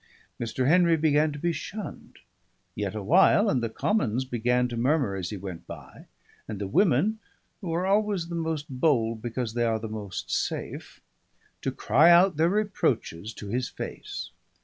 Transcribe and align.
Mr. 0.39 0.67
Henry 0.67 0.97
began 0.97 1.31
to 1.31 1.37
be 1.37 1.51
shunned; 1.51 2.17
yet 2.73 2.95
a 2.95 3.03
while, 3.03 3.47
and 3.51 3.61
the 3.61 3.69
commons 3.69 4.25
began 4.25 4.67
to 4.67 4.75
murmur 4.75 5.15
as 5.15 5.29
he 5.29 5.37
went 5.37 5.67
by, 5.67 6.07
and 6.47 6.57
the 6.57 6.65
women 6.65 7.19
(who 7.61 7.71
are 7.71 7.85
always 7.85 8.27
the 8.29 8.33
most 8.33 8.65
bold 8.67 9.21
because 9.21 9.53
they 9.53 9.63
are 9.63 9.77
the 9.77 9.87
most 9.87 10.31
safe) 10.31 11.01
to 11.61 11.71
cry 11.71 12.09
out 12.09 12.35
their 12.37 12.49
reproaches 12.49 13.31
to 13.35 13.49
his 13.49 13.69
face. 13.69 14.31